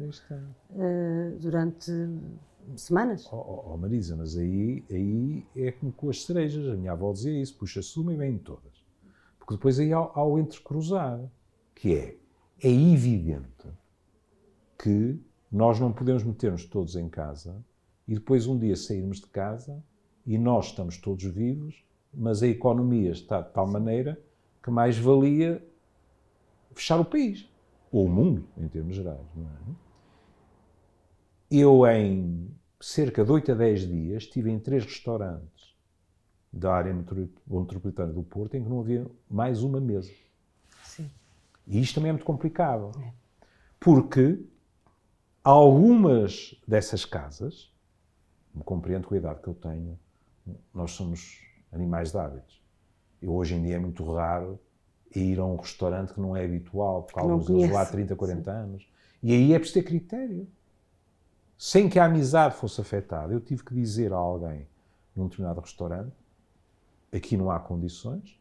eh, 0.79 1.33
durante 1.41 1.91
semanas. 2.77 3.27
Oh, 3.33 3.37
oh, 3.37 3.73
oh, 3.73 3.77
Marisa, 3.77 4.17
mas 4.17 4.37
aí, 4.37 4.85
aí 4.91 5.45
é 5.57 5.73
como 5.73 5.93
com 5.93 6.11
as 6.11 6.25
cerejas. 6.25 6.69
A 6.69 6.77
minha 6.77 6.93
avó 6.93 7.13
dizia 7.13 7.41
isso: 7.41 7.57
puxa-se 7.57 7.99
uma 7.99 8.13
e 8.13 8.17
vêm 8.17 8.39
todas. 8.39 8.85
Porque 9.39 9.55
depois 9.55 9.79
aí 9.79 9.93
há, 9.93 9.99
há 9.99 10.25
o 10.25 10.39
entrecruzar, 10.39 11.21
que 11.77 11.95
é, 11.95 12.17
é 12.65 12.71
evidente 12.71 13.69
que 14.79 15.21
nós 15.53 15.79
não 15.79 15.93
podemos 15.93 16.25
meter-nos 16.25 16.65
todos 16.65 16.97
em 16.97 17.09
casa 17.09 17.65
e 18.09 18.15
depois 18.15 18.47
um 18.47 18.59
dia 18.59 18.75
sairmos 18.75 19.21
de 19.21 19.27
casa 19.27 19.85
e 20.27 20.39
nós 20.39 20.67
estamos 20.67 20.97
todos 20.97 21.25
vivos, 21.25 21.85
mas 22.13 22.43
a 22.43 22.49
economia 22.49 23.11
está 23.13 23.43
de 23.43 23.53
tal 23.53 23.67
maneira 23.67 24.19
que 24.63 24.71
mais 24.71 24.97
valia 24.99 25.63
fechar 26.75 26.99
o 26.99 27.05
país. 27.05 27.49
Ou 27.93 28.07
o 28.07 28.09
mundo, 28.09 28.49
em 28.57 28.67
termos 28.69 28.97
gerais, 28.97 29.21
é? 29.37 29.73
Eu, 31.51 31.87
em 31.87 32.51
cerca 32.81 33.25
de 33.25 33.31
8 33.31 33.53
a 33.53 33.55
10 33.55 33.87
dias, 33.87 34.23
estive 34.25 34.51
em 34.51 34.59
três 34.59 34.85
restaurantes 34.85 35.77
da 36.53 36.75
área 36.75 36.93
metro- 36.93 37.29
metropolitana 37.47 38.13
do 38.13 38.23
Porto 38.23 38.55
em 38.55 38.63
que 38.65 38.69
não 38.69 38.81
havia 38.81 39.07
mais 39.31 39.63
uma 39.63 39.81
mesa. 39.81 40.11
Sim. 41.67 41.79
E 41.79 41.81
isto 41.81 41.97
também 41.97 42.11
é 42.11 42.13
muito 42.13 42.25
complicado. 42.25 42.93
Porque 43.79 44.45
algumas 45.43 46.61
dessas 46.67 47.05
casas, 47.05 47.73
me 48.55 48.63
compreendo 48.63 49.07
com 49.07 49.15
a 49.15 49.19
idade 49.19 49.41
que 49.41 49.49
eu 49.49 49.55
tenho, 49.55 49.99
nós 50.73 50.93
somos 50.93 51.41
animais 51.73 52.11
de 52.11 52.19
hábitos. 52.19 52.63
Eu 53.21 53.35
hoje 53.35 53.55
em 53.55 53.63
dia 53.63 53.77
é 53.77 53.79
muito 53.79 54.05
raro 54.13 54.59
ir 55.15 55.39
a 55.39 55.45
um 55.45 55.57
restaurante 55.57 56.13
que 56.13 56.21
não 56.21 56.37
é 56.37 56.45
habitual, 56.45 57.03
porque 57.03 57.19
alguns 57.19 57.47
deles 57.47 57.71
lá 57.71 57.83
há 57.83 57.87
conhece, 57.87 57.93
30, 57.93 58.17
40 58.17 58.51
anos. 58.51 58.89
E 59.23 59.33
aí 59.33 59.53
é 59.53 59.59
preciso 59.59 59.81
ter 59.81 59.85
critério. 59.85 60.47
Sem 61.59 61.89
que 61.89 61.99
a 61.99 62.05
amizade 62.05 62.55
fosse 62.57 62.81
afetada, 62.81 63.33
eu 63.33 63.41
tive 63.41 63.65
que 63.65 63.75
dizer 63.75 64.13
a 64.13 64.17
alguém 64.17 64.69
num 65.15 65.27
determinado 65.27 65.61
restaurante: 65.61 66.15
aqui 67.13 67.37
não 67.37 67.51
há 67.51 67.59
condições, 67.59 68.39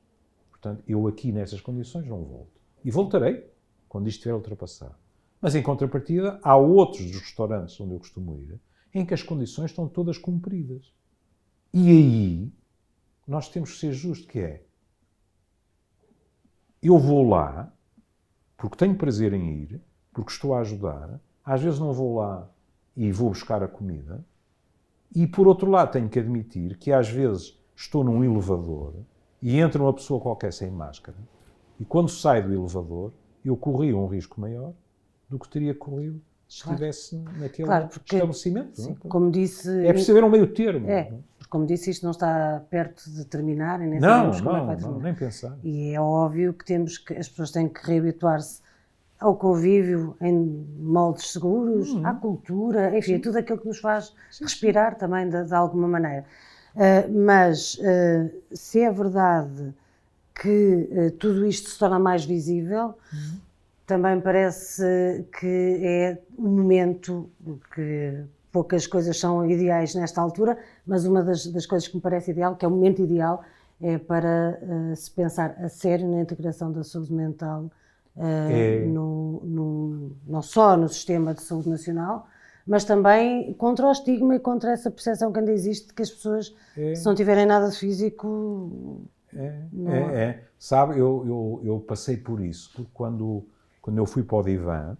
portanto, 0.50 0.84
eu 0.88 1.08
aqui 1.08 1.32
nessas 1.32 1.62
condições 1.62 2.06
não 2.08 2.24
volto. 2.24 2.55
E 2.86 2.92
voltarei 2.92 3.50
quando 3.90 4.08
isto 4.08 4.20
estiver 4.20 4.36
ultrapassado. 4.36 4.96
Mas 5.42 5.56
em 5.56 5.64
contrapartida, 5.64 6.40
há 6.44 6.56
outros 6.56 7.10
dos 7.12 7.20
restaurantes 7.20 7.80
onde 7.82 7.96
eu 7.96 8.00
costumo 8.00 8.38
ir 8.38 8.60
em 8.94 9.04
que 9.04 9.14
as 9.14 9.24
condições 9.24 9.72
estão 9.72 9.88
todas 9.88 10.20
cumpridas. 10.20 10.94
E 11.74 11.90
aí 11.90 12.54
nós 13.28 13.50
temos 13.50 13.74
que 13.74 13.80
ser 13.80 13.92
justos, 13.92 14.28
que 14.28 14.40
é 14.40 14.64
eu 16.82 17.00
vou 17.00 17.28
lá 17.28 17.74
porque 18.56 18.78
tenho 18.78 18.96
prazer 18.96 19.34
em 19.34 19.64
ir, 19.64 19.82
porque 20.14 20.32
estou 20.32 20.54
a 20.54 20.60
ajudar, 20.60 21.20
às 21.44 21.62
vezes 21.62 21.80
não 21.80 21.92
vou 21.92 22.18
lá 22.18 22.48
e 22.96 23.12
vou 23.12 23.30
buscar 23.30 23.64
a 23.64 23.68
comida, 23.68 24.24
e 25.14 25.26
por 25.26 25.48
outro 25.48 25.70
lado 25.70 25.92
tenho 25.92 26.08
que 26.08 26.20
admitir 26.20 26.78
que 26.78 26.92
às 26.92 27.10
vezes 27.10 27.60
estou 27.76 28.04
num 28.04 28.24
elevador 28.24 28.94
e 29.42 29.60
entra 29.60 29.82
uma 29.82 29.94
pessoa 29.94 30.22
qualquer 30.22 30.54
sem 30.54 30.70
máscara, 30.70 31.18
e 31.80 31.86
quando 31.86 32.10
sai 32.10 32.42
do 32.42 32.54
elevador 32.54 33.12
eu 33.44 33.56
corri 33.56 33.94
um 33.94 34.08
risco 34.08 34.40
maior 34.40 34.74
do 35.30 35.38
que 35.40 35.48
teria 35.50 35.74
corrido 35.76 36.22
se 36.48 36.64
Claro. 36.64 36.76
estivesse 36.76 37.16
naquele 37.40 37.68
Claro, 37.68 37.88
porque- 37.88 38.16
estabelecimento. 38.16 38.68
não 38.78 38.86
Sim, 38.86 38.98
é? 39.04 39.08
como 39.08 39.32
disse, 39.32 39.70
É 39.86 39.92
preciso 39.92 40.12
haver 40.12 40.24
um 40.24 40.30
meio 40.30 40.48
termo. 40.54 40.88
É, 40.90 41.04
porque 41.38 41.50
como 41.50 41.66
disse, 41.66 41.90
isto 41.90 42.04
não 42.04 42.12
está 42.12 42.62
perto 42.70 43.10
de 43.10 43.26
terminar 43.26 43.82
e 43.82 43.88
nem 43.88 44.00
Não, 44.00 44.32
sabemos 44.34 44.42
como 44.42 44.50
é 44.50 44.54
que 44.54 44.60
não, 44.60 44.66
vai 44.68 44.76
não, 44.76 44.82
terminar. 44.84 45.04
nem 45.04 45.16
pensar. 45.16 45.58
E 45.64 45.92
é 45.94 46.00
óbvio 46.00 46.54
que 46.54 46.64
temos 46.66 46.98
que 47.00 47.14
as 47.14 47.28
pessoas 47.28 47.52
têm 47.52 47.68
que 47.68 47.84
reabituar-se 47.86 48.62
ao 49.20 49.36
convívio 49.36 50.16
em 50.22 50.34
moldes 50.80 51.32
seguros, 51.32 51.92
Uhum. 51.94 52.06
à 52.06 52.14
cultura, 52.14 52.96
enfim, 52.98 53.18
tudo 53.20 53.38
aquilo 53.38 53.58
que 53.60 53.68
nos 53.68 53.80
faz 53.80 54.14
respirar 54.40 54.98
também 54.98 55.28
de, 55.30 55.44
de 55.46 55.54
alguma 55.56 55.88
maneira. 55.88 56.26
Ah, 56.76 57.08
mas 57.10 57.80
ah, 57.82 58.30
se 58.52 58.82
é 58.82 58.92
verdade 58.92 59.74
que 60.40 60.90
ah, 60.92 61.12
tudo 61.20 61.46
isto 61.46 61.70
se 61.70 61.80
torna 61.80 61.98
mais 62.00 62.26
visível, 62.26 62.94
também 63.86 64.20
parece 64.20 65.26
que 65.40 65.80
é 65.82 66.18
um 66.38 66.50
momento 66.50 67.30
que 67.74 68.24
poucas 68.52 68.88
coisas 68.88 69.20
são 69.20 69.46
ideais 69.50 69.94
nesta 69.96 70.22
altura, 70.22 70.58
mas 70.86 71.06
uma 71.06 71.22
das, 71.24 71.46
das 71.48 71.66
coisas 71.66 71.88
que 71.88 71.96
me 71.96 72.02
parece 72.02 72.32
ideal, 72.32 72.56
que 72.56 72.66
é 72.66 72.68
o 72.68 72.72
momento 72.72 73.02
ideal, 73.02 73.44
é 73.82 73.98
para 73.98 74.58
eh, 74.92 74.96
se 74.96 75.12
pensar 75.12 75.56
a 75.62 75.68
sério 75.70 76.10
na 76.10 76.22
integração 76.22 76.72
da 76.72 76.84
saúde 76.84 77.12
mental, 77.14 77.70
eh, 78.18 78.84
É. 78.84 78.88
no, 78.88 79.42
no- 79.44 80.12
não 80.26 80.42
só 80.42 80.78
no 80.78 80.88
sistema 80.88 81.34
de 81.34 81.42
saúde 81.44 81.70
nacional, 81.70 82.28
mas 82.66 82.86
também 82.86 83.54
contra 83.56 83.86
o 83.88 83.92
estigma 83.92 84.36
e 84.36 84.40
contra 84.40 84.72
essa 84.72 84.90
percepção 84.90 85.32
que 85.32 85.40
ainda 85.40 85.52
existe 85.52 85.88
de 85.90 85.94
que 85.94 86.02
as 86.02 86.10
pessoas, 86.10 86.56
É. 86.78 86.96
se 86.96 87.06
não 87.06 87.14
tiverem 87.14 87.46
nada 87.46 87.70
de 87.70 87.78
físico, 87.78 89.02
É, 89.36 89.68
é, 89.88 90.24
é. 90.24 90.44
Sabe, 90.58 90.94
eu, 90.94 91.24
eu, 91.28 91.62
eu 91.64 91.80
passei 91.80 92.18
por 92.18 92.40
isso, 92.42 92.72
porque 92.74 92.90
quando, 92.94 93.46
quando 93.82 93.98
eu 93.98 94.06
fui 94.06 94.24
para 94.24 94.38
o 94.38 94.44
divã, 94.44 94.98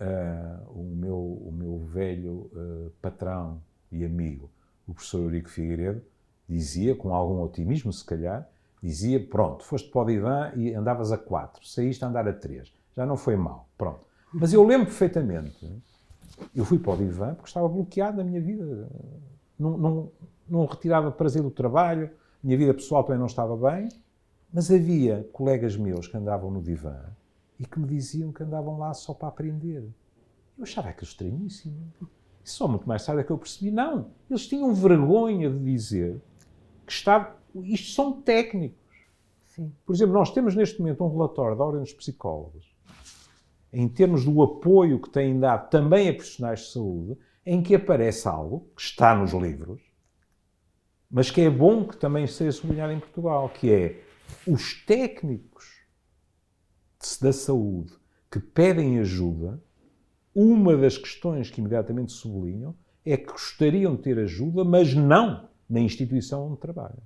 ah, 0.00 0.60
o, 0.68 0.82
meu, 0.82 1.16
o 1.16 1.52
meu 1.52 1.78
velho 1.78 2.50
ah, 2.54 2.90
patrão 3.02 3.60
e 3.92 4.04
amigo, 4.04 4.50
o 4.86 4.94
professor 4.94 5.20
Eurico 5.22 5.50
Figueiredo, 5.50 6.02
dizia, 6.48 6.94
com 6.94 7.12
algum 7.12 7.42
otimismo 7.42 7.92
se 7.92 8.04
calhar, 8.04 8.48
dizia, 8.82 9.20
pronto, 9.20 9.64
foste 9.64 9.90
para 9.90 10.00
o 10.00 10.04
divã 10.06 10.52
e 10.56 10.72
andavas 10.72 11.12
a 11.12 11.18
quatro, 11.18 11.66
saíste 11.66 12.04
a 12.04 12.08
andar 12.08 12.26
a 12.26 12.32
três, 12.32 12.72
já 12.96 13.04
não 13.04 13.16
foi 13.16 13.36
mal, 13.36 13.68
pronto. 13.76 14.00
Mas 14.32 14.52
eu 14.52 14.64
lembro 14.64 14.86
perfeitamente, 14.86 15.70
eu 16.54 16.64
fui 16.64 16.78
para 16.78 16.92
o 16.92 16.96
divã 16.96 17.34
porque 17.34 17.48
estava 17.48 17.68
bloqueado 17.68 18.18
na 18.18 18.24
minha 18.24 18.40
vida, 18.40 18.88
não, 19.58 19.76
não, 19.76 20.12
não 20.48 20.66
retirava 20.66 21.10
prazer 21.10 21.42
do 21.42 21.50
trabalho, 21.50 22.10
minha 22.48 22.56
vida 22.56 22.72
pessoal 22.72 23.04
também 23.04 23.18
não 23.18 23.26
estava 23.26 23.54
bem, 23.70 23.90
mas 24.50 24.70
havia 24.70 25.28
colegas 25.34 25.76
meus 25.76 26.08
que 26.08 26.16
andavam 26.16 26.50
no 26.50 26.62
divã 26.62 26.98
e 27.60 27.66
que 27.66 27.78
me 27.78 27.86
diziam 27.86 28.32
que 28.32 28.42
andavam 28.42 28.78
lá 28.78 28.94
só 28.94 29.12
para 29.12 29.28
aprender. 29.28 29.86
Eu 30.56 30.62
achava 30.62 30.88
aquilo 30.88 31.06
estranhíssimo. 31.06 31.92
E 32.42 32.48
só 32.48 32.66
muito 32.66 32.88
mais 32.88 33.04
tarde 33.04 33.20
é 33.20 33.24
que 33.24 33.30
eu 33.30 33.36
percebi, 33.36 33.70
não, 33.70 34.12
eles 34.30 34.46
tinham 34.46 34.72
vergonha 34.72 35.50
de 35.50 35.62
dizer 35.62 36.22
que 36.86 36.92
estava, 36.92 37.36
isto 37.64 37.92
são 37.92 38.22
técnicos. 38.22 38.96
sim, 39.48 39.70
Por 39.84 39.94
exemplo, 39.94 40.14
nós 40.14 40.30
temos 40.30 40.54
neste 40.56 40.80
momento 40.80 41.04
um 41.04 41.12
relatório 41.12 41.54
da 41.54 41.64
Ordem 41.66 41.82
dos 41.82 41.92
Psicólogos, 41.92 42.74
em 43.70 43.86
termos 43.86 44.24
do 44.24 44.42
apoio 44.42 44.98
que 44.98 45.10
têm 45.10 45.38
dado 45.38 45.68
também 45.68 46.08
a 46.08 46.14
profissionais 46.14 46.60
de 46.60 46.72
saúde, 46.72 47.18
em 47.44 47.62
que 47.62 47.74
aparece 47.74 48.26
algo 48.26 48.66
que 48.74 48.80
está 48.80 49.14
nos 49.14 49.34
livros, 49.34 49.87
mas 51.10 51.30
que 51.30 51.40
é 51.40 51.50
bom 51.50 51.86
que 51.86 51.96
também 51.96 52.26
seja 52.26 52.52
sublinhado 52.52 52.92
em 52.92 53.00
Portugal, 53.00 53.48
que 53.48 53.70
é 53.72 54.02
os 54.46 54.84
técnicos 54.84 55.78
da 57.20 57.32
saúde 57.32 57.92
que 58.30 58.38
pedem 58.38 58.98
ajuda, 58.98 59.62
uma 60.34 60.76
das 60.76 60.98
questões 60.98 61.50
que 61.50 61.60
imediatamente 61.60 62.12
sublinham 62.12 62.74
é 63.04 63.16
que 63.16 63.32
gostariam 63.32 63.96
de 63.96 64.02
ter 64.02 64.18
ajuda, 64.18 64.64
mas 64.64 64.94
não 64.94 65.48
na 65.68 65.80
instituição 65.80 66.48
onde 66.48 66.60
trabalham. 66.60 67.02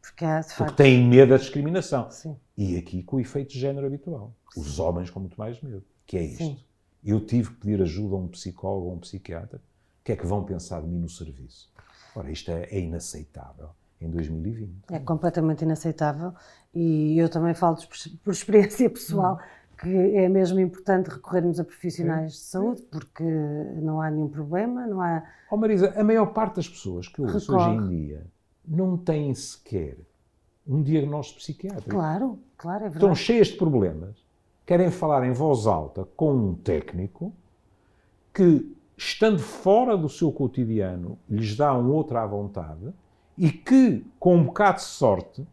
porque 0.00 0.24
de 0.24 0.54
Porque 0.56 0.74
têm 0.74 1.06
medo 1.06 1.30
da 1.30 1.36
discriminação. 1.36 2.10
Sim. 2.10 2.36
E 2.56 2.76
aqui 2.76 3.02
com 3.02 3.16
o 3.16 3.20
efeito 3.20 3.52
de 3.52 3.60
género 3.60 3.86
habitual. 3.86 4.34
Os 4.56 4.78
homens 4.78 5.10
com 5.10 5.20
muito 5.20 5.36
mais 5.38 5.60
medo. 5.62 5.84
Que 6.06 6.16
é 6.16 6.24
isto. 6.24 6.38
Sim. 6.38 6.58
Eu 7.04 7.20
tive 7.24 7.50
que 7.50 7.56
pedir 7.56 7.82
ajuda 7.82 8.16
a 8.16 8.18
um 8.18 8.28
psicólogo 8.28 8.86
ou 8.86 8.92
a 8.92 8.94
um 8.96 8.98
psiquiatra 8.98 9.60
que 10.04 10.12
é 10.12 10.16
que 10.16 10.26
vão 10.26 10.44
pensar 10.44 10.82
de 10.82 10.86
mim 10.86 10.98
no 10.98 11.08
serviço? 11.08 11.72
Ora, 12.14 12.30
isto 12.30 12.50
é, 12.50 12.64
é 12.64 12.80
inaceitável 12.80 13.70
em 14.00 14.08
2020. 14.08 14.70
É 14.90 14.98
completamente 14.98 15.62
inaceitável 15.62 16.32
e 16.74 17.18
eu 17.18 17.28
também 17.28 17.54
falo 17.54 17.78
por 18.22 18.32
experiência 18.32 18.88
pessoal 18.90 19.38
que 19.78 20.16
é 20.16 20.28
mesmo 20.28 20.60
importante 20.60 21.10
recorrermos 21.10 21.58
a 21.58 21.64
profissionais 21.64 22.32
de 22.32 22.38
saúde 22.38 22.82
porque 22.82 23.24
não 23.24 24.00
há 24.00 24.10
nenhum 24.10 24.28
problema, 24.28 24.86
não 24.86 25.00
há... 25.00 25.22
Oh 25.50 25.56
Marisa, 25.56 25.92
a 25.96 26.04
maior 26.04 26.26
parte 26.26 26.56
das 26.56 26.68
pessoas 26.68 27.08
que 27.08 27.20
eu 27.20 27.26
ouço 27.26 27.54
hoje 27.54 27.70
em 27.70 27.88
dia 27.88 28.26
não 28.66 28.96
têm 28.96 29.34
sequer 29.34 29.98
um 30.66 30.82
diagnóstico 30.82 31.40
psiquiátrico. 31.40 31.90
Claro, 31.90 32.38
claro, 32.56 32.84
é 32.84 32.88
verdade. 32.88 33.04
Estão 33.04 33.14
cheias 33.14 33.48
de 33.48 33.56
problemas, 33.56 34.16
querem 34.64 34.90
falar 34.90 35.26
em 35.26 35.32
voz 35.32 35.66
alta 35.66 36.06
com 36.16 36.32
um 36.32 36.54
técnico 36.54 37.32
que, 38.32 38.74
estando 38.96 39.38
fora 39.38 39.96
do 39.96 40.08
seu 40.08 40.30
cotidiano, 40.30 41.18
lhes 41.28 41.56
dá 41.56 41.76
um 41.76 41.90
outro 41.92 42.16
à 42.16 42.26
vontade 42.26 42.92
e 43.36 43.50
que, 43.50 44.04
com 44.18 44.36
um 44.36 44.44
bocado 44.44 44.78
de 44.78 44.84
sorte, 44.84 45.46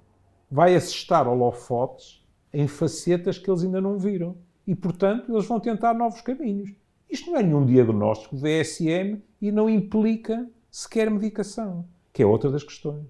vai 0.50 0.76
assistar 0.76 1.28
holofotes 1.28 2.24
em 2.54 2.68
facetas 2.68 3.38
que 3.38 3.50
eles 3.50 3.64
ainda 3.64 3.82
não 3.82 3.98
viram. 3.98 4.36
E, 4.68 4.76
portanto, 4.76 5.32
eles 5.32 5.46
vão 5.46 5.60
tentar 5.60 5.94
novos 5.94 6.22
caminhos. 6.22 6.72
Isto 7.10 7.32
não 7.32 7.40
é 7.40 7.44
nenhum 7.44 7.66
diagnóstico 7.66 8.36
DSM 8.36 9.22
e 9.42 9.52
não 9.52 9.70
implica 9.70 10.48
sequer 10.70 11.10
medicação, 11.10 11.86
que 12.14 12.22
é 12.22 12.26
outra 12.26 12.50
das 12.50 12.64
questões. 12.64 13.06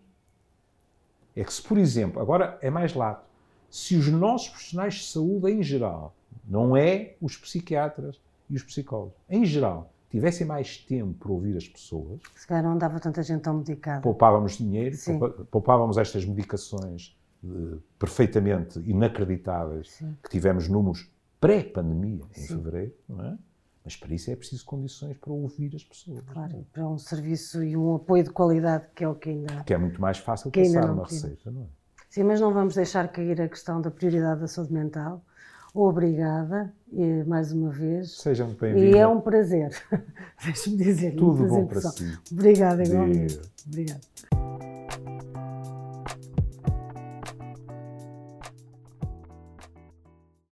É 1.36 1.44
que 1.44 1.54
se, 1.54 1.62
por 1.62 1.78
exemplo, 1.78 2.22
agora 2.22 2.58
é 2.62 2.70
mais 2.70 2.94
lato, 2.94 3.26
se 3.70 3.96
os 3.96 4.08
nossos 4.08 4.50
profissionais 4.50 4.96
de 4.96 5.04
saúde 5.06 5.52
em 5.52 5.62
geral, 5.62 6.16
não 6.46 6.76
é 6.76 7.16
os 7.22 7.38
psiquiatras 7.38 8.20
e 8.50 8.56
os 8.56 8.64
psicólogos, 8.64 9.16
em 9.30 9.46
geral, 9.46 9.94
tivessem 10.12 10.46
mais 10.46 10.78
tempo 10.78 11.14
para 11.14 11.32
ouvir 11.32 11.56
as 11.56 11.68
pessoas. 11.68 12.20
Se 12.36 12.46
calhar 12.46 12.64
não 12.64 12.74
andava 12.74 13.00
tanta 13.00 13.24
gente 13.24 13.42
tão 13.42 13.58
medicada. 13.58 14.02
Poupávamos 14.02 14.58
dinheiro, 14.58 14.96
Sim. 14.96 15.20
poupávamos 15.50 15.98
estas 15.98 16.26
medicações 16.26 17.18
uh, 17.44 17.82
perfeitamente 17.98 18.80
inacreditáveis, 18.80 19.90
Sim. 19.92 20.16
que 20.22 20.30
tivemos 20.30 20.68
números 20.68 21.10
pré-pandemia, 21.40 22.24
em 22.38 22.42
Sim. 22.42 22.48
fevereiro, 22.56 22.94
não 23.08 23.26
é? 23.26 23.38
Mas 23.84 23.96
para 23.96 24.14
isso 24.14 24.30
é 24.30 24.36
preciso 24.36 24.64
condições 24.64 25.18
para 25.18 25.34
ouvir 25.34 25.76
as 25.76 25.84
pessoas. 25.84 26.22
Claro, 26.32 26.68
para 26.72 26.88
um 26.88 27.00
serviço 27.00 27.64
e 27.64 27.76
um 27.76 27.96
apoio 27.96 28.24
de 28.24 28.30
qualidade, 28.30 28.86
que 28.94 29.04
é 29.04 29.08
o 29.08 29.16
que 29.16 29.30
ainda. 29.30 29.64
Que 29.64 29.74
é 29.74 29.78
muito 29.78 30.00
mais 30.00 30.20
fácil 30.20 30.52
que 30.52 30.62
passar 30.62 30.92
uma 30.92 31.04
receita, 31.04 31.50
não 31.50 31.64
é? 31.64 31.66
Sim, 32.08 32.24
mas 32.24 32.42
não 32.42 32.54
vamos 32.54 32.76
deixar 32.76 33.08
cair 33.08 33.42
a 33.42 33.48
questão 33.48 33.82
da 33.82 33.90
prioridade 33.90 34.42
da 34.42 34.48
saúde 34.48 34.74
mental. 34.74 35.26
Obrigada, 35.74 36.74
e, 36.92 37.24
mais 37.24 37.54
uma 37.54 37.70
vez. 37.70 38.18
Seja 38.20 38.46
muito 38.46 38.60
bem-vindo. 38.60 38.86
E 38.86 38.98
é 38.98 39.08
um 39.08 39.22
prazer. 39.22 39.72
Deixe-me 40.44 40.78
dizer. 40.78 41.16
Tudo 41.16 41.46
bom 41.46 41.66
para 41.66 41.82
si. 41.82 42.18
Obrigada, 42.32 42.84
igualmente. 42.84 43.40
Obrigada. 43.66 44.02